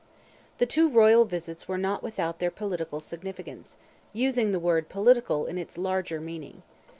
[0.57, 3.77] The two royal visits were not without their political significance
[4.13, 6.63] using the word political in its larger meaning.